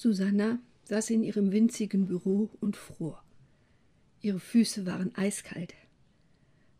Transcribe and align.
Susanna 0.00 0.60
saß 0.84 1.10
in 1.10 1.24
ihrem 1.24 1.50
winzigen 1.50 2.06
Büro 2.06 2.50
und 2.60 2.76
fror. 2.76 3.20
Ihre 4.20 4.38
Füße 4.38 4.86
waren 4.86 5.12
eiskalt. 5.16 5.74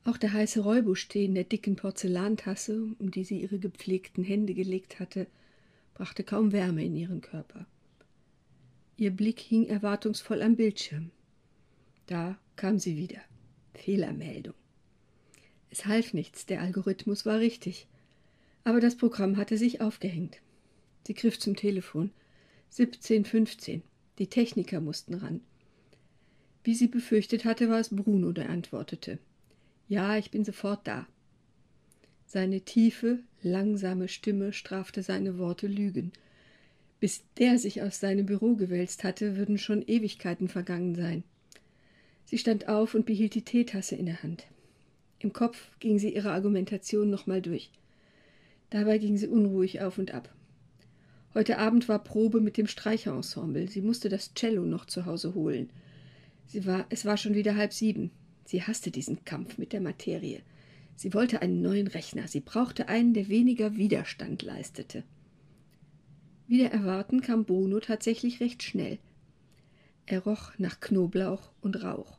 Auch 0.05 0.19
der 0.19 0.33
heiße 0.33 0.61
Räubusch-Tee 0.61 1.25
in 1.25 1.35
der 1.35 1.43
dicken 1.43 1.75
Porzellantasse, 1.75 2.81
um 3.01 3.11
die 3.11 3.25
sie 3.25 3.41
ihre 3.43 3.59
gepflegten 3.59 4.23
Hände 4.23 4.55
gelegt 4.55 5.01
hatte, 5.01 5.27
brachte 5.95 6.23
kaum 6.23 6.53
Wärme 6.53 6.85
in 6.85 6.95
ihren 6.95 7.21
Körper. 7.21 7.67
Ihr 8.97 9.11
Blick 9.11 9.41
hing 9.41 9.67
erwartungsvoll 9.67 10.41
am 10.41 10.55
Bildschirm. 10.55 11.11
Da 12.07 12.39
kam 12.55 12.79
sie 12.79 12.97
wieder. 12.97 13.21
Fehlermeldung. 13.75 14.55
Es 15.71 15.87
half 15.87 16.15
nichts, 16.15 16.47
der 16.47 16.63
Algorithmus 16.63 17.27
war 17.27 17.41
richtig. 17.41 17.89
Aber 18.63 18.79
das 18.79 18.97
Programm 18.97 19.39
hatte 19.39 19.59
sich 19.59 19.81
aufgehängt. 19.81 20.41
Sie 21.05 21.15
griff 21.15 21.41
zum 21.41 21.57
Telefon. 21.57 22.13
17.15. 22.73 23.83
Die 24.19 24.27
Techniker 24.27 24.81
mussten 24.81 25.15
ran. 25.15 25.41
Wie 26.65 26.75
sie 26.75 26.89
befürchtet 26.89 27.45
hatte, 27.45 27.69
war 27.69 27.81
es 27.81 27.89
Bruno, 27.89 28.33
der 28.33 28.51
antwortete. 28.51 29.19
Ja, 29.89 30.19
ich 30.19 30.31
bin 30.31 30.45
sofort 30.45 30.87
da. 30.87 31.07
Seine 32.27 32.61
tiefe, 32.61 33.21
langsame 33.43 34.09
Stimme 34.09 34.53
strafte 34.53 35.03
seine 35.03 35.39
Worte 35.39 35.67
Lügen. 35.67 36.13
Bis 37.01 37.23
der 37.39 37.59
sich 37.59 37.81
aus 37.81 38.01
seinem 38.01 38.27
Büro 38.27 38.55
gewälzt 38.57 39.05
hatte, 39.05 39.37
würden 39.37 39.57
schon 39.57 39.83
Ewigkeiten 39.87 40.49
vergangen 40.49 40.95
sein. 40.95 41.23
Sie 42.27 42.37
stand 42.37 42.69
auf 42.69 42.95
und 42.95 43.07
behielt 43.07 43.35
die 43.35 43.43
Teetasse 43.43 43.97
in 43.97 44.07
der 44.07 44.23
Hand. 44.23 44.47
Im 45.21 45.33
Kopf 45.33 45.71
ging 45.81 45.99
sie 45.99 46.15
ihre 46.15 46.33
Argumentation 46.33 47.09
nochmal 47.09 47.41
durch. 47.41 47.71
Dabei 48.71 48.99
ging 48.99 49.17
sie 49.17 49.29
unruhig 49.29 49.81
auf 49.81 49.97
und 49.97 50.13
ab. 50.13 50.29
Heute 51.35 51.59
Abend 51.59 51.89
war 51.89 52.03
Probe 52.03 52.41
mit 52.41 52.57
dem 52.57 52.67
Streicherensemble. 52.67 53.69
Sie 53.69 53.83
musste 53.83 54.09
das 54.09 54.33
Cello 54.35 54.65
noch 54.65 54.87
zu 54.87 55.05
Hause 55.05 55.35
holen. 55.35 55.71
Sie 56.47 56.65
war, 56.65 56.87
es 56.89 57.05
war 57.05 57.17
schon 57.17 57.35
wieder 57.35 57.55
halb 57.57 57.73
sieben. 57.73 58.11
Sie 58.47 58.63
hasste 58.63 58.91
diesen 58.91 59.25
Kampf 59.25 59.59
mit 59.59 59.75
der 59.75 59.83
Materie. 59.83 60.41
Sie 60.97 61.13
wollte 61.13 61.43
einen 61.43 61.61
neuen 61.61 61.87
Rechner. 61.87 62.27
Sie 62.29 62.41
brauchte 62.41 62.89
einen, 62.89 63.13
der 63.13 63.29
weniger 63.29 63.77
Widerstand 63.77 64.43
leistete. 64.43 65.05
Wieder 66.47 66.71
erwarten 66.71 67.21
kam 67.21 67.45
Bruno 67.45 67.79
tatsächlich 67.79 68.41
recht 68.41 68.63
schnell. 68.63 68.99
Er 70.07 70.21
roch 70.21 70.53
nach 70.57 70.81
Knoblauch 70.81 71.53
und 71.61 71.83
Rauch. 71.85 72.19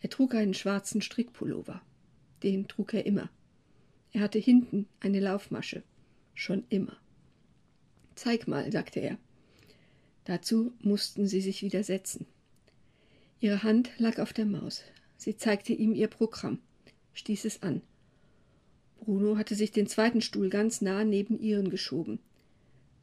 Er 0.00 0.10
trug 0.10 0.34
einen 0.34 0.54
schwarzen 0.54 1.00
Strickpullover. 1.00 1.80
Den 2.42 2.66
trug 2.66 2.92
er 2.92 3.06
immer. 3.06 3.30
Er 4.10 4.22
hatte 4.22 4.40
hinten 4.40 4.88
eine 4.98 5.20
Laufmasche. 5.20 5.84
Schon 6.34 6.64
immer. 6.68 6.96
Zeig 8.16 8.48
mal, 8.48 8.72
sagte 8.72 8.98
er. 9.00 9.18
Dazu 10.24 10.72
mussten 10.80 11.28
sie 11.28 11.40
sich 11.40 11.62
wieder 11.62 11.84
setzen. 11.84 12.26
Ihre 13.38 13.62
Hand 13.62 13.90
lag 13.98 14.18
auf 14.18 14.32
der 14.32 14.46
Maus. 14.46 14.82
Sie 15.16 15.36
zeigte 15.36 15.72
ihm 15.72 15.94
ihr 15.94 16.08
Programm, 16.08 16.58
stieß 17.14 17.44
es 17.44 17.62
an. 17.62 17.82
Bruno 18.98 19.36
hatte 19.36 19.54
sich 19.54 19.70
den 19.70 19.86
zweiten 19.86 20.20
Stuhl 20.20 20.48
ganz 20.48 20.80
nah 20.80 21.04
neben 21.04 21.38
ihren 21.38 21.70
geschoben. 21.70 22.18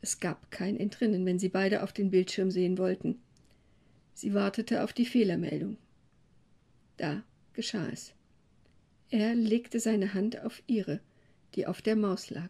Es 0.01 0.19
gab 0.19 0.51
kein 0.51 0.77
Entrinnen, 0.77 1.25
wenn 1.25 1.39
sie 1.39 1.49
beide 1.49 1.81
auf 1.83 1.93
den 1.93 2.11
Bildschirm 2.11 2.51
sehen 2.51 2.77
wollten. 2.77 3.21
Sie 4.13 4.33
wartete 4.33 4.83
auf 4.83 4.91
die 4.91 5.05
Fehlermeldung. 5.05 5.77
Da 6.97 7.23
geschah 7.53 7.87
es. 7.89 8.13
Er 9.09 9.33
legte 9.35 9.79
seine 9.79 10.13
Hand 10.13 10.41
auf 10.41 10.61
ihre, 10.67 10.99
die 11.55 11.67
auf 11.67 11.81
der 11.81 11.95
Maus 11.95 12.31
lag. 12.31 12.49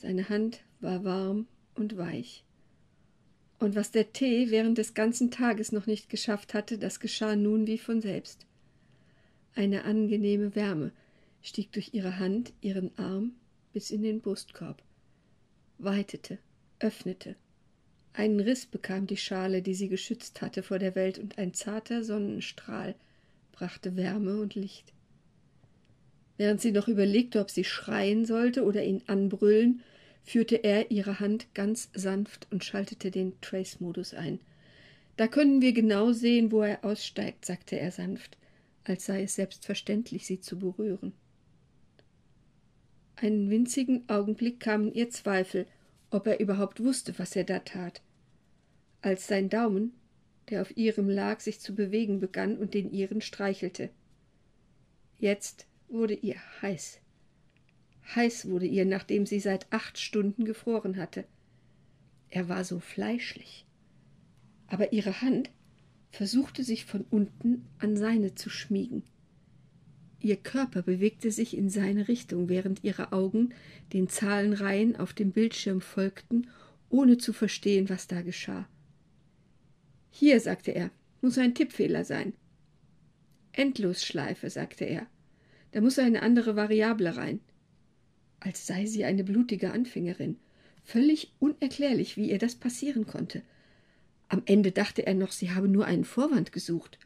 Seine 0.00 0.28
Hand 0.28 0.60
war 0.78 1.02
warm 1.02 1.48
und 1.74 1.96
weich. 1.96 2.44
Und 3.58 3.74
was 3.74 3.90
der 3.90 4.12
Tee 4.12 4.48
während 4.50 4.78
des 4.78 4.94
ganzen 4.94 5.32
Tages 5.32 5.72
noch 5.72 5.86
nicht 5.86 6.08
geschafft 6.08 6.54
hatte, 6.54 6.78
das 6.78 7.00
geschah 7.00 7.34
nun 7.34 7.66
wie 7.66 7.78
von 7.78 8.00
selbst. 8.00 8.46
Eine 9.56 9.82
angenehme 9.82 10.54
Wärme 10.54 10.92
stieg 11.42 11.72
durch 11.72 11.94
ihre 11.94 12.20
Hand, 12.20 12.52
ihren 12.60 12.96
Arm 12.96 13.32
bis 13.72 13.90
in 13.90 14.02
den 14.02 14.20
Brustkorb, 14.20 14.80
weitete, 15.78 16.38
öffnete, 16.78 17.34
einen 18.12 18.38
Riss 18.38 18.66
bekam 18.66 19.08
die 19.08 19.16
Schale, 19.16 19.62
die 19.62 19.74
sie 19.74 19.88
geschützt 19.88 20.42
hatte 20.42 20.62
vor 20.62 20.78
der 20.78 20.94
Welt, 20.94 21.18
und 21.18 21.38
ein 21.38 21.54
zarter 21.54 22.04
Sonnenstrahl 22.04 22.94
brachte 23.50 23.96
Wärme 23.96 24.40
und 24.40 24.54
Licht. 24.54 24.92
Während 26.36 26.60
sie 26.60 26.70
noch 26.70 26.86
überlegte, 26.86 27.40
ob 27.40 27.50
sie 27.50 27.64
schreien 27.64 28.24
sollte 28.24 28.64
oder 28.64 28.84
ihn 28.84 29.02
anbrüllen, 29.08 29.82
führte 30.24 30.56
er 30.56 30.90
ihre 30.90 31.20
Hand 31.20 31.52
ganz 31.54 31.90
sanft 31.94 32.46
und 32.50 32.64
schaltete 32.64 33.10
den 33.10 33.40
Trace-Modus 33.40 34.14
ein. 34.14 34.40
Da 35.16 35.26
können 35.26 35.60
wir 35.62 35.72
genau 35.72 36.12
sehen, 36.12 36.52
wo 36.52 36.62
er 36.62 36.84
aussteigt, 36.84 37.44
sagte 37.44 37.78
er 37.78 37.90
sanft, 37.90 38.36
als 38.84 39.06
sei 39.06 39.22
es 39.22 39.34
selbstverständlich, 39.34 40.26
sie 40.26 40.40
zu 40.40 40.58
berühren. 40.58 41.12
Einen 43.16 43.50
winzigen 43.50 44.08
Augenblick 44.08 44.60
kamen 44.60 44.92
ihr 44.92 45.10
Zweifel, 45.10 45.66
ob 46.10 46.26
er 46.26 46.40
überhaupt 46.40 46.82
wusste, 46.82 47.18
was 47.18 47.34
er 47.34 47.44
da 47.44 47.58
tat 47.58 48.00
als 49.02 49.26
sein 49.26 49.48
Daumen, 49.48 49.92
der 50.50 50.62
auf 50.62 50.76
ihrem 50.76 51.08
lag, 51.08 51.40
sich 51.40 51.60
zu 51.60 51.74
bewegen 51.74 52.20
begann 52.20 52.56
und 52.56 52.74
den 52.74 52.90
ihren 52.92 53.20
streichelte. 53.20 53.90
Jetzt 55.18 55.66
wurde 55.88 56.14
ihr 56.14 56.36
heiß. 56.62 57.00
Heiß 58.14 58.48
wurde 58.48 58.66
ihr, 58.66 58.84
nachdem 58.84 59.26
sie 59.26 59.40
seit 59.40 59.70
acht 59.72 59.98
Stunden 59.98 60.44
gefroren 60.44 60.96
hatte. 60.96 61.24
Er 62.30 62.48
war 62.48 62.64
so 62.64 62.80
fleischlich. 62.80 63.66
Aber 64.66 64.92
ihre 64.92 65.20
Hand 65.20 65.50
versuchte 66.10 66.64
sich 66.64 66.84
von 66.84 67.04
unten 67.10 67.66
an 67.78 67.96
seine 67.96 68.34
zu 68.34 68.50
schmiegen. 68.50 69.02
Ihr 70.20 70.36
Körper 70.36 70.82
bewegte 70.82 71.30
sich 71.30 71.56
in 71.56 71.70
seine 71.70 72.08
Richtung, 72.08 72.48
während 72.48 72.82
ihre 72.82 73.12
Augen 73.12 73.54
den 73.92 74.08
Zahlenreihen 74.08 74.96
auf 74.96 75.12
dem 75.12 75.30
Bildschirm 75.30 75.80
folgten, 75.80 76.48
ohne 76.90 77.18
zu 77.18 77.32
verstehen, 77.32 77.88
was 77.88 78.08
da 78.08 78.22
geschah. 78.22 78.68
Hier, 80.10 80.40
sagte 80.40 80.72
er, 80.72 80.90
muss 81.20 81.38
ein 81.38 81.54
Tippfehler 81.54 82.04
sein. 82.04 82.32
Endlosschleife, 83.52 84.50
sagte 84.50 84.84
er. 84.84 85.06
Da 85.72 85.80
muss 85.80 85.98
eine 85.98 86.22
andere 86.22 86.56
Variable 86.56 87.16
rein. 87.16 87.40
Als 88.40 88.66
sei 88.66 88.86
sie 88.86 89.04
eine 89.04 89.24
blutige 89.24 89.72
Anfängerin. 89.72 90.36
Völlig 90.84 91.32
unerklärlich, 91.38 92.16
wie 92.16 92.30
ihr 92.30 92.38
das 92.38 92.54
passieren 92.54 93.06
konnte. 93.06 93.42
Am 94.28 94.42
Ende 94.46 94.72
dachte 94.72 95.06
er 95.06 95.14
noch, 95.14 95.32
sie 95.32 95.50
habe 95.50 95.68
nur 95.68 95.86
einen 95.86 96.04
Vorwand 96.04 96.52
gesucht. 96.52 96.98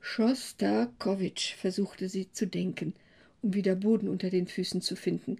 Schostakowitsch, 0.00 1.54
versuchte 1.54 2.08
sie 2.08 2.32
zu 2.32 2.46
denken, 2.46 2.94
um 3.42 3.54
wieder 3.54 3.74
Boden 3.74 4.08
unter 4.08 4.30
den 4.30 4.46
Füßen 4.46 4.80
zu 4.80 4.96
finden. 4.96 5.38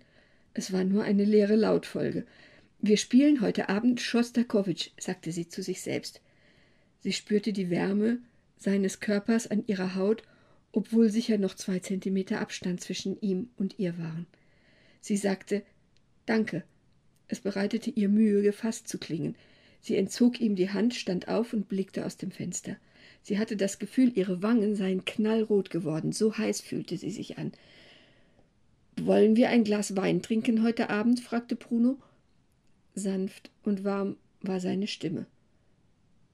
Es 0.54 0.72
war 0.72 0.84
nur 0.84 1.04
eine 1.04 1.24
leere 1.24 1.56
Lautfolge. 1.56 2.26
Wir 2.80 2.96
spielen 2.96 3.40
heute 3.40 3.68
Abend 3.68 4.00
Schostakowitsch, 4.00 4.90
sagte 4.98 5.32
sie 5.32 5.48
zu 5.48 5.62
sich 5.62 5.80
selbst. 5.80 6.20
Sie 7.00 7.12
spürte 7.12 7.52
die 7.52 7.70
Wärme 7.70 8.18
seines 8.58 9.00
Körpers 9.00 9.46
an 9.46 9.64
ihrer 9.66 9.94
Haut, 9.94 10.22
obwohl 10.72 11.10
sicher 11.10 11.38
noch 11.38 11.54
zwei 11.54 11.78
Zentimeter 11.78 12.40
Abstand 12.40 12.80
zwischen 12.80 13.20
ihm 13.20 13.50
und 13.56 13.78
ihr 13.78 13.98
waren. 13.98 14.26
Sie 15.00 15.16
sagte 15.16 15.62
Danke. 16.26 16.64
Es 17.28 17.40
bereitete 17.40 17.90
ihr 17.90 18.08
Mühe, 18.08 18.42
gefasst 18.42 18.88
zu 18.88 18.98
klingen. 18.98 19.34
Sie 19.80 19.96
entzog 19.96 20.40
ihm 20.40 20.56
die 20.56 20.70
Hand, 20.70 20.94
stand 20.94 21.28
auf 21.28 21.52
und 21.52 21.68
blickte 21.68 22.04
aus 22.04 22.16
dem 22.16 22.30
Fenster. 22.30 22.76
Sie 23.22 23.38
hatte 23.38 23.56
das 23.56 23.78
Gefühl, 23.78 24.16
ihre 24.16 24.42
Wangen 24.42 24.74
seien 24.76 25.04
knallrot 25.04 25.70
geworden, 25.70 26.12
so 26.12 26.36
heiß 26.36 26.60
fühlte 26.60 26.96
sie 26.96 27.10
sich 27.10 27.38
an. 27.38 27.52
Wollen 29.00 29.36
wir 29.36 29.50
ein 29.50 29.64
Glas 29.64 29.96
Wein 29.96 30.22
trinken 30.22 30.62
heute 30.62 30.90
Abend? 30.90 31.20
fragte 31.20 31.54
Bruno. 31.54 31.98
Sanft 32.94 33.50
und 33.62 33.84
warm 33.84 34.16
war 34.40 34.60
seine 34.60 34.86
Stimme. 34.86 35.26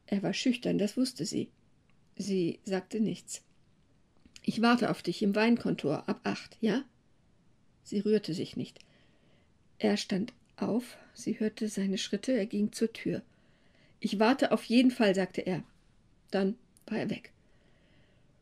Er 0.06 0.22
war 0.22 0.32
schüchtern, 0.32 0.78
das 0.78 0.96
wusste 0.96 1.26
sie. 1.26 1.48
Sie 2.16 2.60
sagte 2.64 3.00
nichts. 3.00 3.42
Ich 4.42 4.62
warte 4.62 4.90
auf 4.90 5.02
dich 5.02 5.22
im 5.22 5.34
Weinkontor 5.34 6.08
ab 6.08 6.20
acht, 6.24 6.56
ja? 6.60 6.84
Sie 7.84 8.00
rührte 8.00 8.34
sich 8.34 8.56
nicht. 8.56 8.80
Er 9.78 9.96
stand 9.96 10.32
auf, 10.56 10.96
sie 11.12 11.38
hörte 11.38 11.68
seine 11.68 11.98
Schritte, 11.98 12.32
er 12.32 12.46
ging 12.46 12.72
zur 12.72 12.92
Tür. 12.92 13.22
Ich 14.00 14.18
warte 14.18 14.52
auf 14.52 14.64
jeden 14.64 14.90
Fall, 14.90 15.14
sagte 15.14 15.42
er. 15.42 15.62
Dann 16.30 16.56
war 16.86 16.98
er 16.98 17.10
weg. 17.10 17.30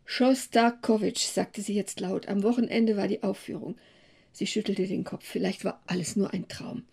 Schostakowitsch, 0.05 1.25
sagte 1.27 1.63
sie 1.63 1.75
jetzt 1.75 2.01
laut. 2.01 2.29
Am 2.29 2.43
Wochenende 2.43 2.97
war 2.97 3.09
die 3.09 3.23
Aufführung. 3.23 3.77
Sie 4.33 4.47
schüttelte 4.47 4.87
den 4.87 5.05
Kopf. 5.05 5.25
Vielleicht 5.25 5.65
war 5.65 5.83
alles 5.87 6.17
nur 6.17 6.33
ein 6.33 6.49
Traum. 6.49 6.85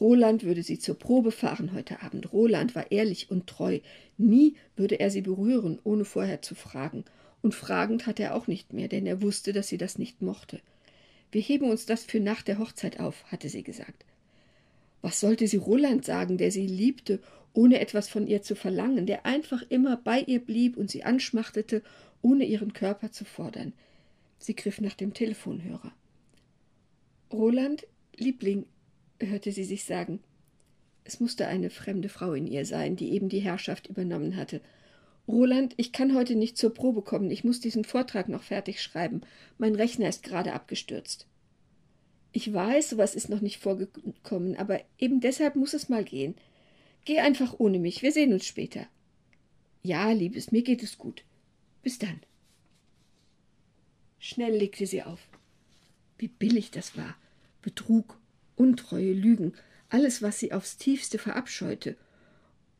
Roland 0.00 0.42
würde 0.42 0.62
sie 0.62 0.78
zur 0.78 0.98
Probe 0.98 1.30
fahren 1.30 1.72
heute 1.72 2.02
Abend. 2.02 2.32
Roland 2.32 2.74
war 2.74 2.90
ehrlich 2.90 3.30
und 3.30 3.46
treu. 3.46 3.80
Nie 4.18 4.56
würde 4.76 4.98
er 4.98 5.10
sie 5.10 5.22
berühren, 5.22 5.78
ohne 5.84 6.04
vorher 6.04 6.42
zu 6.42 6.54
fragen. 6.54 7.04
Und 7.40 7.54
fragend 7.54 8.06
hatte 8.06 8.22
er 8.22 8.34
auch 8.34 8.46
nicht 8.46 8.72
mehr, 8.72 8.88
denn 8.88 9.06
er 9.06 9.22
wusste, 9.22 9.52
dass 9.52 9.68
sie 9.68 9.78
das 9.78 9.98
nicht 9.98 10.22
mochte. 10.22 10.60
Wir 11.32 11.40
heben 11.40 11.70
uns 11.70 11.86
das 11.86 12.04
für 12.04 12.20
nach 12.20 12.42
der 12.42 12.58
Hochzeit 12.58 13.00
auf, 13.00 13.24
hatte 13.32 13.48
sie 13.48 13.62
gesagt. 13.62 14.04
Was 15.00 15.18
sollte 15.18 15.48
sie 15.48 15.56
Roland 15.56 16.04
sagen, 16.04 16.38
der 16.38 16.52
sie 16.52 16.66
liebte, 16.66 17.20
ohne 17.54 17.80
etwas 17.80 18.08
von 18.08 18.26
ihr 18.26 18.42
zu 18.42 18.54
verlangen, 18.54 19.06
der 19.06 19.26
einfach 19.26 19.62
immer 19.68 19.96
bei 19.96 20.20
ihr 20.20 20.40
blieb 20.40 20.76
und 20.76 20.90
sie 20.90 21.04
anschmachtete, 21.04 21.82
ohne 22.20 22.44
ihren 22.44 22.74
Körper 22.74 23.10
zu 23.10 23.24
fordern? 23.24 23.72
Sie 24.38 24.54
griff 24.54 24.80
nach 24.80 24.94
dem 24.94 25.14
Telefonhörer. 25.14 25.92
Roland, 27.32 27.86
Liebling, 28.16 28.66
hörte 29.20 29.52
sie 29.52 29.64
sich 29.64 29.84
sagen. 29.84 30.20
Es 31.04 31.18
musste 31.18 31.46
eine 31.46 31.70
fremde 31.70 32.08
Frau 32.08 32.34
in 32.34 32.46
ihr 32.46 32.66
sein, 32.66 32.94
die 32.96 33.12
eben 33.12 33.28
die 33.28 33.40
Herrschaft 33.40 33.86
übernommen 33.86 34.36
hatte. 34.36 34.60
Roland, 35.28 35.74
ich 35.76 35.92
kann 35.92 36.14
heute 36.14 36.34
nicht 36.34 36.58
zur 36.58 36.74
Probe 36.74 37.02
kommen. 37.02 37.30
Ich 37.30 37.44
muss 37.44 37.60
diesen 37.60 37.84
Vortrag 37.84 38.28
noch 38.28 38.42
fertig 38.42 38.82
schreiben. 38.82 39.20
Mein 39.58 39.74
Rechner 39.74 40.08
ist 40.08 40.22
gerade 40.22 40.52
abgestürzt. 40.52 41.26
Ich 42.32 42.52
weiß, 42.52 42.90
sowas 42.90 43.14
ist 43.14 43.28
noch 43.28 43.40
nicht 43.40 43.58
vorgekommen, 43.58 44.56
aber 44.56 44.80
eben 44.98 45.20
deshalb 45.20 45.54
muss 45.54 45.74
es 45.74 45.88
mal 45.88 46.02
gehen. 46.02 46.34
Geh 47.04 47.20
einfach 47.20 47.54
ohne 47.58 47.78
mich. 47.78 48.02
Wir 48.02 48.12
sehen 48.12 48.32
uns 48.32 48.46
später. 48.46 48.86
Ja, 49.82 50.10
Liebes, 50.12 50.50
mir 50.50 50.62
geht 50.62 50.82
es 50.82 50.98
gut. 50.98 51.24
Bis 51.82 51.98
dann. 51.98 52.20
Schnell 54.18 54.56
legte 54.56 54.86
sie 54.86 55.02
auf. 55.02 55.20
Wie 56.16 56.28
billig 56.28 56.70
das 56.70 56.96
war. 56.96 57.16
Betrug, 57.60 58.18
Untreue, 58.56 59.12
Lügen, 59.12 59.54
alles, 59.88 60.22
was 60.22 60.38
sie 60.38 60.52
aufs 60.52 60.76
tiefste 60.76 61.18
verabscheute. 61.18 61.96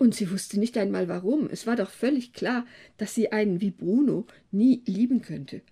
Und 0.03 0.17
sie 0.17 0.33
wusste 0.33 0.59
nicht 0.59 0.77
einmal 0.79 1.07
warum. 1.07 1.49
Es 1.49 1.65
war 1.65 1.77
doch 1.77 1.89
völlig 1.89 2.33
klar, 2.33 2.67
dass 2.97 3.15
sie 3.15 3.31
einen 3.31 3.61
wie 3.61 3.71
Bruno 3.71 4.27
nie 4.51 4.83
lieben 4.85 5.23
könnte. 5.23 5.63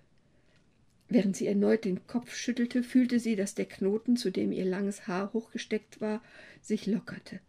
Während 1.09 1.35
sie 1.35 1.47
erneut 1.47 1.83
den 1.83 2.07
Kopf 2.07 2.33
schüttelte, 2.33 2.81
fühlte 2.81 3.19
sie, 3.19 3.35
dass 3.35 3.55
der 3.55 3.65
Knoten, 3.65 4.15
zu 4.15 4.31
dem 4.31 4.53
ihr 4.53 4.63
langes 4.63 5.05
Haar 5.05 5.33
hochgesteckt 5.33 5.99
war, 5.99 6.23
sich 6.61 6.87
lockerte. 6.87 7.41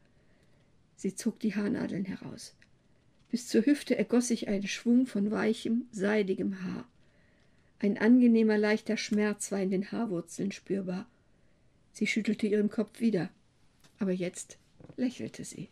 Sie 0.96 1.14
zog 1.14 1.38
die 1.38 1.54
Haarnadeln 1.54 2.04
heraus. 2.04 2.56
Bis 3.30 3.46
zur 3.46 3.64
Hüfte 3.64 3.96
ergoss 3.96 4.26
sich 4.26 4.48
ein 4.48 4.66
Schwung 4.66 5.06
von 5.06 5.30
weichem, 5.30 5.86
seidigem 5.92 6.64
Haar. 6.64 6.88
Ein 7.78 7.96
angenehmer, 7.96 8.58
leichter 8.58 8.96
Schmerz 8.96 9.52
war 9.52 9.60
in 9.60 9.70
den 9.70 9.92
Haarwurzeln 9.92 10.50
spürbar. 10.50 11.08
Sie 11.92 12.08
schüttelte 12.08 12.48
ihren 12.48 12.70
Kopf 12.70 12.98
wieder, 12.98 13.30
aber 14.00 14.10
jetzt 14.10 14.58
lächelte 14.96 15.44
sie. 15.44 15.68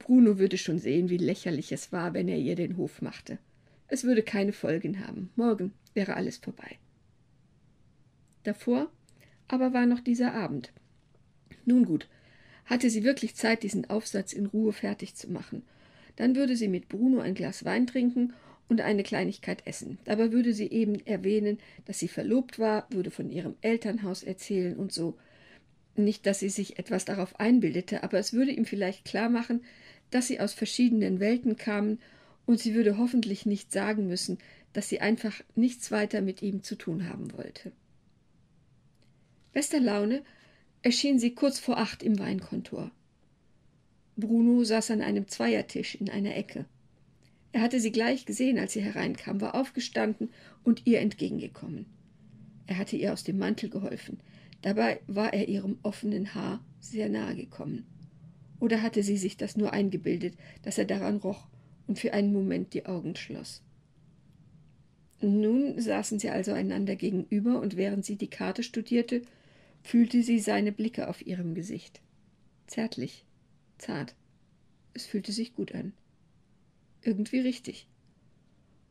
Bruno 0.00 0.38
würde 0.38 0.58
schon 0.58 0.78
sehen, 0.78 1.08
wie 1.08 1.18
lächerlich 1.18 1.70
es 1.70 1.92
war, 1.92 2.14
wenn 2.14 2.26
er 2.26 2.38
ihr 2.38 2.56
den 2.56 2.76
Hof 2.76 3.00
machte. 3.00 3.38
Es 3.86 4.02
würde 4.02 4.22
keine 4.22 4.52
Folgen 4.52 5.06
haben. 5.06 5.30
Morgen 5.36 5.72
wäre 5.94 6.14
alles 6.14 6.38
vorbei. 6.38 6.78
Davor 8.42 8.90
aber 9.46 9.72
war 9.72 9.86
noch 9.86 10.00
dieser 10.00 10.32
Abend. 10.34 10.72
Nun 11.64 11.84
gut, 11.84 12.08
hatte 12.66 12.88
sie 12.88 13.04
wirklich 13.04 13.34
Zeit, 13.34 13.62
diesen 13.62 13.90
Aufsatz 13.90 14.32
in 14.32 14.46
Ruhe 14.46 14.72
fertig 14.72 15.16
zu 15.16 15.30
machen. 15.30 15.62
Dann 16.16 16.36
würde 16.36 16.56
sie 16.56 16.68
mit 16.68 16.88
Bruno 16.88 17.20
ein 17.20 17.34
Glas 17.34 17.64
Wein 17.64 17.86
trinken 17.86 18.32
und 18.68 18.80
eine 18.80 19.02
Kleinigkeit 19.02 19.66
essen. 19.66 19.98
Dabei 20.04 20.32
würde 20.32 20.54
sie 20.54 20.70
eben 20.70 21.04
erwähnen, 21.04 21.58
dass 21.84 21.98
sie 21.98 22.08
verlobt 22.08 22.58
war, 22.58 22.86
würde 22.90 23.10
von 23.10 23.28
ihrem 23.28 23.56
Elternhaus 23.60 24.22
erzählen 24.22 24.76
und 24.76 24.92
so. 24.92 25.18
Nicht, 25.96 26.26
dass 26.26 26.40
sie 26.40 26.48
sich 26.48 26.78
etwas 26.78 27.04
darauf 27.04 27.38
einbildete, 27.38 28.02
aber 28.02 28.18
es 28.18 28.32
würde 28.32 28.52
ihm 28.52 28.64
vielleicht 28.64 29.04
klar 29.04 29.28
machen, 29.28 29.62
dass 30.10 30.26
sie 30.26 30.40
aus 30.40 30.54
verschiedenen 30.54 31.20
Welten 31.20 31.56
kamen 31.56 31.98
und 32.46 32.58
sie 32.58 32.74
würde 32.74 32.98
hoffentlich 32.98 33.46
nicht 33.46 33.72
sagen 33.72 34.06
müssen, 34.06 34.38
dass 34.72 34.88
sie 34.88 35.00
einfach 35.00 35.40
nichts 35.54 35.90
weiter 35.90 36.20
mit 36.20 36.42
ihm 36.42 36.62
zu 36.62 36.76
tun 36.76 37.08
haben 37.08 37.32
wollte. 37.36 37.72
Bester 39.52 39.80
Laune 39.80 40.22
erschien 40.82 41.18
sie 41.18 41.34
kurz 41.34 41.58
vor 41.58 41.78
acht 41.78 42.02
im 42.02 42.18
Weinkontor. 42.18 42.90
Bruno 44.16 44.64
saß 44.64 44.92
an 44.92 45.02
einem 45.02 45.28
Zweiertisch 45.28 45.94
in 45.94 46.08
einer 46.08 46.36
Ecke. 46.36 46.66
Er 47.52 47.62
hatte 47.62 47.80
sie 47.80 47.90
gleich 47.90 48.26
gesehen, 48.26 48.58
als 48.58 48.72
sie 48.74 48.82
hereinkam, 48.82 49.40
war 49.40 49.54
aufgestanden 49.54 50.30
und 50.62 50.86
ihr 50.86 51.00
entgegengekommen. 51.00 51.86
Er 52.66 52.78
hatte 52.78 52.96
ihr 52.96 53.12
aus 53.12 53.24
dem 53.24 53.38
Mantel 53.38 53.70
geholfen. 53.70 54.20
Dabei 54.62 55.00
war 55.06 55.32
er 55.32 55.48
ihrem 55.48 55.78
offenen 55.82 56.34
Haar 56.34 56.64
sehr 56.80 57.08
nahe 57.08 57.34
gekommen. 57.34 57.86
Oder 58.58 58.82
hatte 58.82 59.02
sie 59.02 59.16
sich 59.16 59.36
das 59.36 59.56
nur 59.56 59.72
eingebildet, 59.72 60.34
dass 60.62 60.76
er 60.76 60.84
daran 60.84 61.16
roch 61.16 61.48
und 61.86 61.98
für 61.98 62.12
einen 62.12 62.32
Moment 62.32 62.74
die 62.74 62.86
Augen 62.86 63.16
schloss. 63.16 63.62
Nun 65.22 65.80
saßen 65.80 66.18
sie 66.18 66.30
also 66.30 66.52
einander 66.52 66.96
gegenüber, 66.96 67.60
und 67.60 67.76
während 67.76 68.04
sie 68.04 68.16
die 68.16 68.30
Karte 68.30 68.62
studierte, 68.62 69.22
fühlte 69.82 70.22
sie 70.22 70.38
seine 70.38 70.72
Blicke 70.72 71.08
auf 71.08 71.26
ihrem 71.26 71.54
Gesicht. 71.54 72.00
Zärtlich, 72.66 73.24
zart. 73.78 74.14
Es 74.94 75.06
fühlte 75.06 75.32
sich 75.32 75.54
gut 75.54 75.74
an. 75.74 75.92
Irgendwie 77.02 77.40
richtig. 77.40 77.86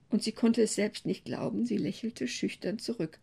Und 0.10 0.24
sie 0.24 0.32
konnte 0.32 0.64
es 0.64 0.76
selbst 0.76 1.06
nicht 1.06 1.26
glauben, 1.26 1.66
sie 1.66 1.78
lächelte 1.78 2.28
schüchtern 2.28 2.80
zurück, 2.80 3.20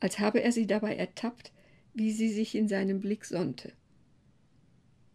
als 0.00 0.18
habe 0.18 0.42
er 0.42 0.52
sie 0.52 0.66
dabei 0.66 0.96
ertappt, 0.96 1.52
wie 1.94 2.10
sie 2.10 2.30
sich 2.30 2.54
in 2.54 2.68
seinem 2.68 3.00
Blick 3.00 3.24
sonnte. 3.24 3.72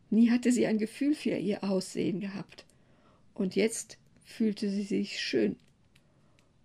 Nie 0.10 0.30
hatte 0.30 0.52
sie 0.52 0.68
ein 0.68 0.78
Gefühl 0.78 1.16
für 1.16 1.36
ihr 1.36 1.64
Aussehen 1.64 2.20
gehabt, 2.20 2.66
und 3.34 3.56
jetzt 3.56 3.98
fühlte 4.24 4.70
sie 4.70 4.84
sich 4.84 5.20
schön. 5.20 5.58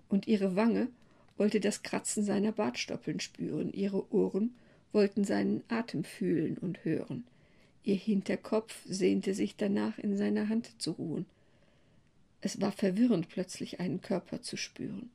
Und 0.08 0.28
ihre 0.28 0.56
Wange 0.56 0.88
wollte 1.36 1.58
das 1.58 1.82
Kratzen 1.82 2.22
seiner 2.22 2.52
Bartstoppeln 2.52 3.18
spüren, 3.20 3.72
ihre 3.72 4.12
Ohren 4.12 4.54
wollten 4.92 5.24
seinen 5.24 5.62
Atem 5.68 6.04
fühlen 6.04 6.58
und 6.58 6.84
hören, 6.84 7.24
ihr 7.84 7.94
Hinterkopf 7.94 8.76
sehnte 8.86 9.34
sich 9.34 9.56
danach, 9.56 9.98
in 9.98 10.16
seiner 10.16 10.48
Hand 10.48 10.80
zu 10.80 10.92
ruhen. 10.92 11.26
Es 12.40 12.60
war 12.60 12.72
verwirrend, 12.72 13.28
plötzlich 13.28 13.80
einen 13.80 14.00
Körper 14.00 14.42
zu 14.42 14.56
spüren. 14.56 15.10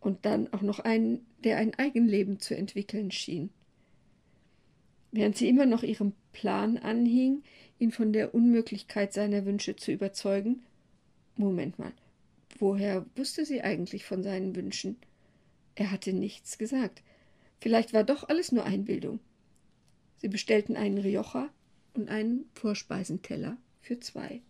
Und 0.00 0.24
dann 0.24 0.52
auch 0.52 0.62
noch 0.62 0.78
einen, 0.80 1.26
der 1.44 1.58
ein 1.58 1.74
Eigenleben 1.74 2.40
zu 2.40 2.56
entwickeln 2.56 3.10
schien. 3.10 3.50
Während 5.12 5.36
sie 5.36 5.48
immer 5.48 5.66
noch 5.66 5.82
ihrem 5.82 6.12
Plan 6.32 6.78
anhing, 6.78 7.42
ihn 7.78 7.90
von 7.90 8.12
der 8.12 8.34
Unmöglichkeit 8.34 9.12
seiner 9.12 9.44
Wünsche 9.44 9.76
zu 9.76 9.92
überzeugen. 9.92 10.62
Moment 11.36 11.78
mal, 11.78 11.92
woher 12.58 13.04
wusste 13.16 13.44
sie 13.44 13.62
eigentlich 13.62 14.04
von 14.04 14.22
seinen 14.22 14.54
Wünschen? 14.54 14.96
Er 15.74 15.90
hatte 15.90 16.12
nichts 16.12 16.58
gesagt. 16.58 17.02
Vielleicht 17.60 17.92
war 17.92 18.04
doch 18.04 18.28
alles 18.28 18.52
nur 18.52 18.64
Einbildung. 18.64 19.20
Sie 20.18 20.28
bestellten 20.28 20.76
einen 20.76 20.98
Rioja 20.98 21.50
und 21.94 22.08
einen 22.08 22.44
Vorspeisenteller 22.54 23.56
für 23.80 23.98
zwei. 23.98 24.42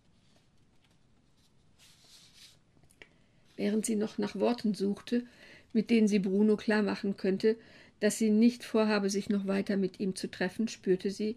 Während 3.61 3.85
sie 3.85 3.95
noch 3.95 4.17
nach 4.17 4.35
Worten 4.37 4.73
suchte, 4.73 5.23
mit 5.71 5.91
denen 5.91 6.07
sie 6.07 6.17
Bruno 6.17 6.57
klar 6.57 6.81
machen 6.81 7.15
könnte, 7.15 7.57
dass 7.99 8.17
sie 8.17 8.31
nicht 8.31 8.63
vorhabe, 8.63 9.11
sich 9.11 9.29
noch 9.29 9.45
weiter 9.45 9.77
mit 9.77 9.99
ihm 9.99 10.15
zu 10.15 10.31
treffen, 10.31 10.67
spürte 10.67 11.11
sie, 11.11 11.35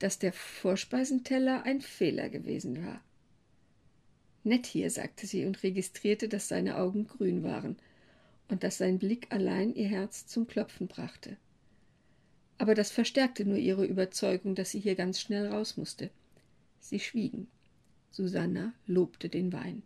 dass 0.00 0.18
der 0.18 0.32
Vorspeisenteller 0.32 1.62
ein 1.62 1.82
Fehler 1.82 2.30
gewesen 2.30 2.84
war. 2.84 3.00
Nett 4.42 4.66
hier, 4.66 4.90
sagte 4.90 5.28
sie 5.28 5.44
und 5.44 5.62
registrierte, 5.62 6.28
dass 6.28 6.48
seine 6.48 6.78
Augen 6.78 7.06
grün 7.06 7.44
waren 7.44 7.76
und 8.48 8.64
dass 8.64 8.78
sein 8.78 8.98
Blick 8.98 9.28
allein 9.30 9.72
ihr 9.72 9.86
Herz 9.86 10.26
zum 10.26 10.48
Klopfen 10.48 10.88
brachte. 10.88 11.36
Aber 12.58 12.74
das 12.74 12.90
verstärkte 12.90 13.44
nur 13.44 13.58
ihre 13.58 13.86
Überzeugung, 13.86 14.56
dass 14.56 14.72
sie 14.72 14.80
hier 14.80 14.96
ganz 14.96 15.20
schnell 15.20 15.46
raus 15.46 15.76
musste. 15.76 16.10
Sie 16.80 16.98
schwiegen. 16.98 17.46
Susanna 18.10 18.72
lobte 18.88 19.28
den 19.28 19.52
Wein. 19.52 19.84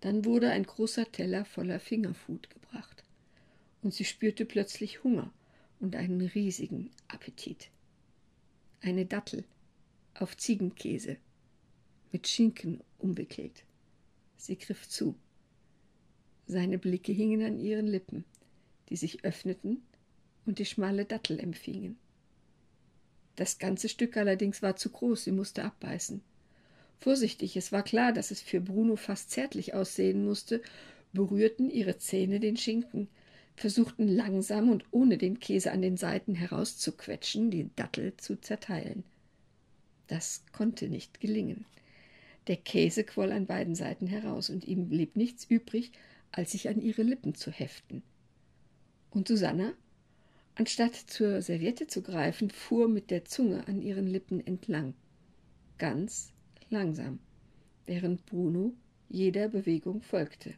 Dann 0.00 0.24
wurde 0.24 0.50
ein 0.50 0.64
großer 0.64 1.10
Teller 1.10 1.44
voller 1.44 1.80
Fingerfood 1.80 2.50
gebracht, 2.50 3.04
und 3.82 3.94
sie 3.94 4.04
spürte 4.04 4.44
plötzlich 4.44 5.02
Hunger 5.04 5.32
und 5.80 5.96
einen 5.96 6.20
riesigen 6.20 6.90
Appetit 7.08 7.70
eine 8.80 9.06
Dattel 9.06 9.44
auf 10.14 10.36
Ziegenkäse 10.36 11.16
mit 12.12 12.28
Schinken 12.28 12.80
umwickelt. 12.98 13.64
Sie 14.36 14.56
griff 14.56 14.88
zu. 14.88 15.16
Seine 16.46 16.78
Blicke 16.78 17.12
hingen 17.12 17.42
an 17.42 17.58
ihren 17.58 17.86
Lippen, 17.86 18.24
die 18.88 18.96
sich 18.96 19.24
öffneten 19.24 19.82
und 20.46 20.58
die 20.58 20.64
schmale 20.64 21.04
Dattel 21.04 21.38
empfingen. 21.38 21.98
Das 23.36 23.58
ganze 23.58 23.88
Stück 23.88 24.16
allerdings 24.16 24.62
war 24.62 24.76
zu 24.76 24.90
groß, 24.90 25.24
sie 25.24 25.32
musste 25.32 25.64
abbeißen. 25.64 26.22
Vorsichtig, 27.00 27.56
es 27.56 27.70
war 27.70 27.82
klar, 27.82 28.12
dass 28.12 28.30
es 28.30 28.40
für 28.40 28.60
Bruno 28.60 28.96
fast 28.96 29.30
zärtlich 29.30 29.74
aussehen 29.74 30.24
musste, 30.24 30.60
berührten 31.12 31.70
ihre 31.70 31.98
Zähne 31.98 32.40
den 32.40 32.56
Schinken, 32.56 33.08
versuchten 33.54 34.08
langsam 34.08 34.68
und 34.68 34.84
ohne 34.90 35.16
den 35.16 35.38
Käse 35.38 35.72
an 35.72 35.82
den 35.82 35.96
Seiten 35.96 36.34
herauszuquetschen, 36.34 37.50
die 37.50 37.70
Dattel 37.76 38.16
zu 38.16 38.40
zerteilen. 38.40 39.04
Das 40.08 40.42
konnte 40.52 40.88
nicht 40.88 41.20
gelingen. 41.20 41.66
Der 42.46 42.56
Käse 42.56 43.04
quoll 43.04 43.30
an 43.32 43.46
beiden 43.46 43.74
Seiten 43.74 44.06
heraus, 44.06 44.50
und 44.50 44.64
ihm 44.64 44.88
blieb 44.88 45.16
nichts 45.16 45.44
übrig, 45.44 45.92
als 46.32 46.52
sich 46.52 46.68
an 46.68 46.80
ihre 46.80 47.02
Lippen 47.02 47.34
zu 47.34 47.50
heften. 47.50 48.02
Und 49.10 49.28
Susanna? 49.28 49.72
Anstatt 50.54 50.96
zur 50.96 51.42
Serviette 51.42 51.86
zu 51.86 52.02
greifen, 52.02 52.50
fuhr 52.50 52.88
mit 52.88 53.10
der 53.10 53.24
Zunge 53.24 53.68
an 53.68 53.80
ihren 53.80 54.08
Lippen 54.08 54.44
entlang, 54.44 54.94
ganz 55.78 56.32
langsam, 56.70 57.18
während 57.86 58.26
Bruno 58.26 58.72
jeder 59.08 59.48
Bewegung 59.48 60.02
folgte. 60.02 60.54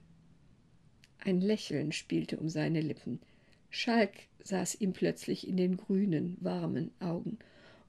Ein 1.18 1.40
Lächeln 1.40 1.92
spielte 1.92 2.38
um 2.38 2.48
seine 2.48 2.80
Lippen. 2.80 3.20
Schalk 3.68 4.12
saß 4.42 4.80
ihm 4.80 4.92
plötzlich 4.92 5.46
in 5.46 5.56
den 5.56 5.76
grünen, 5.76 6.36
warmen 6.40 6.90
Augen, 6.98 7.38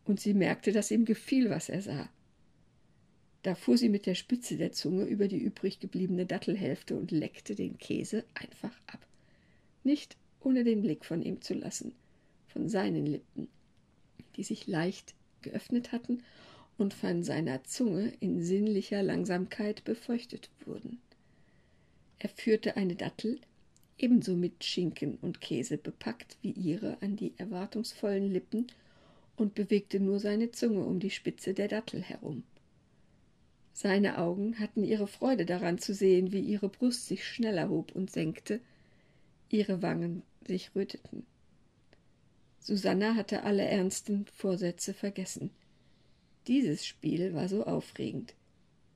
und 0.06 0.20
sie 0.20 0.34
merkte, 0.34 0.72
dass 0.72 0.92
ihm 0.92 1.06
gefiel, 1.06 1.50
was 1.50 1.70
er 1.70 1.82
sah. 1.82 2.10
Da 3.44 3.56
fuhr 3.56 3.78
sie 3.78 3.90
mit 3.90 4.06
der 4.06 4.16
Spitze 4.16 4.58
der 4.58 4.72
Zunge 4.72 5.06
über 5.06 5.28
die 5.28 5.40
übrig 5.40 5.80
gebliebene 5.80 6.26
Dattelhälfte 6.26 6.96
und 6.96 7.10
leckte 7.12 7.56
den 7.56 7.78
Käse 7.78 8.24
einfach 8.36 8.76
ab. 8.88 9.06
Nicht 9.84 10.18
ohne 10.42 10.64
den 10.64 10.82
Blick 10.82 11.06
von 11.06 11.24
ihm 11.24 11.42
zu 11.42 11.56
lassen, 11.56 11.94
von 12.48 12.70
seinen 12.70 13.06
Lippen, 13.06 13.48
die 14.36 14.44
sich 14.44 14.68
leicht 14.68 15.16
geöffnet 15.42 15.92
hatten 15.92 16.22
und 16.82 16.96
von 16.96 17.22
seiner 17.24 17.64
Zunge 17.64 18.12
in 18.22 18.42
sinnlicher 18.42 19.04
Langsamkeit 19.04 19.84
befeuchtet 19.84 20.50
wurden. 20.66 21.00
Er 22.18 22.30
führte 22.30 22.76
eine 22.76 22.96
Dattel, 22.96 23.40
ebenso 24.00 24.36
mit 24.36 24.64
Schinken 24.64 25.20
und 25.22 25.42
Käse 25.42 25.78
bepackt 25.78 26.38
wie 26.42 26.50
ihre, 26.50 27.00
an 27.04 27.16
die 27.16 27.34
erwartungsvollen 27.38 28.32
Lippen 28.32 28.66
und 29.36 29.54
bewegte 29.54 30.00
nur 30.00 30.20
seine 30.20 30.52
Zunge 30.52 30.84
um 30.84 31.00
die 31.00 31.12
Spitze 31.12 31.54
der 31.54 31.68
Dattel 31.68 32.02
herum. 32.02 32.44
Seine 33.74 34.18
Augen 34.18 34.58
hatten 34.60 34.84
ihre 34.84 35.08
Freude 35.08 35.46
daran 35.46 35.78
zu 35.78 35.94
sehen, 35.94 36.32
wie 36.32 36.42
ihre 36.42 36.70
Brust 36.70 37.08
sich 37.08 37.24
schneller 37.28 37.70
hob 37.70 37.92
und 37.96 38.10
senkte, 38.10 38.60
ihre 39.50 39.84
Wangen 39.84 40.24
sich 40.48 40.76
röteten. 40.76 41.28
Susanna 42.60 43.14
hatte 43.14 43.44
alle 43.44 43.66
ernsten 43.66 44.26
Vorsätze 44.34 44.96
vergessen. 44.96 45.52
Dieses 46.48 46.86
Spiel 46.86 47.34
war 47.34 47.48
so 47.48 47.66
aufregend. 47.66 48.34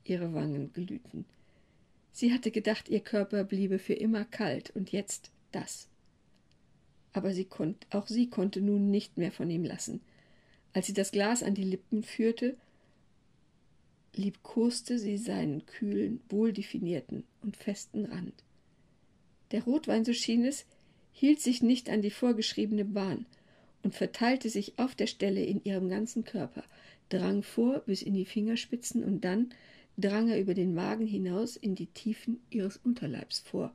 Ihre 0.03 0.33
Wangen 0.33 0.73
glühten. 0.73 1.25
Sie 2.11 2.33
hatte 2.33 2.51
gedacht, 2.51 2.89
ihr 2.89 3.01
Körper 3.01 3.43
bliebe 3.43 3.77
für 3.77 3.93
immer 3.93 4.25
kalt, 4.25 4.71
und 4.75 4.91
jetzt 4.91 5.31
das. 5.51 5.87
Aber 7.13 7.33
sie 7.33 7.45
konnt, 7.45 7.87
auch 7.89 8.07
sie 8.07 8.29
konnte 8.29 8.61
nun 8.61 8.89
nicht 8.89 9.17
mehr 9.17 9.31
von 9.31 9.49
ihm 9.49 9.63
lassen. 9.63 10.01
Als 10.73 10.87
sie 10.87 10.93
das 10.93 11.11
Glas 11.11 11.43
an 11.43 11.55
die 11.55 11.63
Lippen 11.63 12.03
führte, 12.03 12.57
liebkoste 14.15 14.97
sie 14.97 15.17
seinen 15.17 15.65
kühlen, 15.65 16.21
wohldefinierten 16.29 17.23
und 17.41 17.57
festen 17.57 18.05
Rand. 18.05 18.43
Der 19.51 19.63
Rotwein, 19.63 20.05
so 20.05 20.13
schien 20.13 20.45
es, 20.45 20.65
hielt 21.11 21.41
sich 21.41 21.61
nicht 21.61 21.89
an 21.89 22.01
die 22.01 22.11
vorgeschriebene 22.11 22.85
Bahn 22.85 23.25
und 23.83 23.95
verteilte 23.95 24.49
sich 24.49 24.77
auf 24.77 24.95
der 24.95 25.07
Stelle 25.07 25.43
in 25.43 25.63
ihrem 25.63 25.89
ganzen 25.89 26.23
Körper, 26.23 26.63
drang 27.09 27.43
vor 27.43 27.79
bis 27.79 28.01
in 28.01 28.13
die 28.13 28.25
Fingerspitzen 28.25 29.03
und 29.03 29.21
dann 29.24 29.50
drang 29.97 30.29
er 30.29 30.39
über 30.39 30.53
den 30.53 30.74
Magen 30.74 31.07
hinaus 31.07 31.55
in 31.55 31.75
die 31.75 31.88
Tiefen 31.88 32.39
ihres 32.50 32.77
Unterleibs 32.77 33.39
vor, 33.39 33.74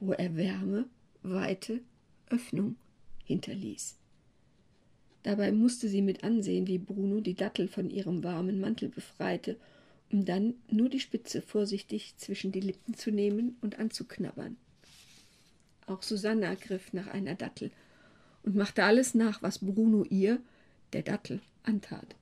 wo 0.00 0.12
er 0.12 0.36
Wärme, 0.36 0.86
Weite, 1.22 1.80
Öffnung 2.30 2.76
hinterließ. 3.24 3.96
Dabei 5.24 5.52
musste 5.52 5.88
sie 5.88 6.02
mit 6.02 6.24
ansehen, 6.24 6.66
wie 6.66 6.78
Bruno 6.78 7.20
die 7.20 7.34
Dattel 7.34 7.68
von 7.68 7.90
ihrem 7.90 8.22
warmen 8.22 8.60
Mantel 8.60 8.88
befreite 8.88 9.56
um 10.10 10.24
dann 10.24 10.54
nur 10.70 10.88
die 10.88 11.00
Spitze 11.00 11.42
vorsichtig 11.42 12.14
zwischen 12.16 12.52
die 12.52 12.60
Lippen 12.60 12.94
zu 12.94 13.10
nehmen 13.10 13.56
und 13.60 13.78
anzuknabbern. 13.78 14.56
Auch 15.86 16.02
Susanna 16.02 16.54
griff 16.54 16.92
nach 16.92 17.08
einer 17.08 17.34
Dattel 17.34 17.70
und 18.42 18.56
machte 18.56 18.84
alles 18.84 19.14
nach, 19.14 19.42
was 19.42 19.58
Bruno 19.58 20.04
ihr, 20.04 20.40
der 20.92 21.02
Dattel, 21.02 21.40
antat. 21.62 22.14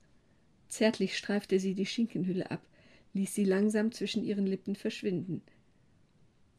Zärtlich 0.67 1.17
streifte 1.17 1.59
sie 1.59 1.75
die 1.75 1.85
Schinkenhülle 1.85 2.51
ab, 2.51 2.61
ließ 3.13 3.33
sie 3.33 3.45
langsam 3.45 3.91
zwischen 3.91 4.23
ihren 4.23 4.45
Lippen 4.45 4.75
verschwinden. 4.75 5.41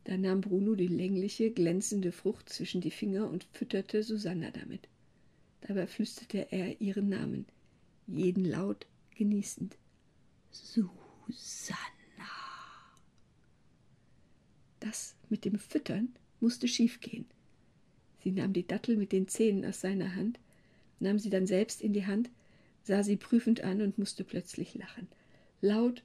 Da 0.05 0.17
nahm 0.17 0.41
Bruno 0.41 0.75
die 0.75 0.89
längliche, 0.89 1.51
glänzende 1.51 2.13
Frucht 2.13 2.49
zwischen 2.49 2.81
die 2.81 2.91
Finger 2.91 3.29
und 3.29 3.47
fütterte 3.53 4.03
Susanna 4.03 4.51
damit. 4.51 4.89
Dabei 5.61 5.87
flüsterte 5.87 6.51
er 6.51 6.81
ihren 6.81 7.09
Namen, 7.09 7.47
jeden 8.07 8.45
Laut 8.45 8.87
genießend. 9.17 9.77
Susanna. 10.51 11.79
Das 14.81 15.15
mit 15.29 15.45
dem 15.45 15.59
Füttern 15.59 16.15
musste 16.41 16.69
schiefgehen. 16.69 17.27
Sie 18.23 18.33
nahm 18.33 18.53
die 18.53 18.67
Dattel 18.67 18.97
mit 18.97 19.13
den 19.13 19.29
Zähnen 19.29 19.65
aus 19.65 19.81
seiner 19.81 20.15
Hand, 20.15 20.39
nahm 21.01 21.19
sie 21.19 21.31
dann 21.31 21.47
selbst 21.47 21.83
in 21.83 21.93
die 21.93 22.07
Hand, 22.07 22.31
sah 22.83 23.03
sie 23.03 23.17
prüfend 23.17 23.63
an 23.63 23.83
und 23.83 23.99
musste 23.99 24.25
plötzlich 24.25 24.75
lachen. 24.75 25.09
Laut 25.61 26.03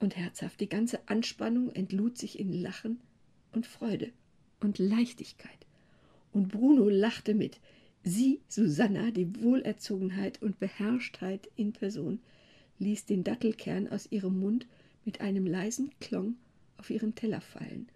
und 0.00 0.16
herzhaft. 0.16 0.60
Die 0.60 0.68
ganze 0.68 1.08
Anspannung 1.08 1.70
entlud 1.70 2.18
sich 2.18 2.38
in 2.38 2.52
Lachen 2.52 3.00
und 3.52 3.66
Freude 3.66 4.10
und 4.60 4.78
Leichtigkeit. 4.78 5.66
Und 6.32 6.48
Bruno 6.48 6.88
lachte 6.88 7.34
mit. 7.34 7.60
Sie, 8.02 8.40
Susanna, 8.48 9.10
die 9.10 9.42
Wohlerzogenheit 9.42 10.40
und 10.42 10.58
Beherrschtheit 10.60 11.48
in 11.56 11.72
Person, 11.72 12.20
ließ 12.78 13.06
den 13.06 13.24
Dattelkern 13.24 13.88
aus 13.88 14.10
ihrem 14.12 14.38
Mund 14.38 14.66
mit 15.04 15.20
einem 15.20 15.46
leisen 15.46 15.90
Klong 15.98 16.36
auf 16.76 16.90
ihren 16.90 17.14
Teller 17.14 17.40
fallen 17.40 17.88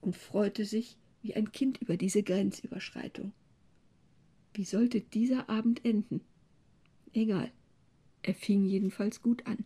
und 0.00 0.16
freute 0.16 0.64
sich 0.64 0.96
wie 1.22 1.34
ein 1.34 1.52
Kind 1.52 1.80
über 1.80 1.96
diese 1.96 2.22
Grenzüberschreitung. 2.22 3.32
Wie 4.54 4.64
sollte 4.64 5.00
dieser 5.00 5.48
Abend 5.48 5.84
enden? 5.84 6.20
Egal, 7.12 7.50
er 8.24 8.34
fing 8.34 8.70
jedenfalls 8.70 9.22
gut 9.22 9.42
an. 9.46 9.64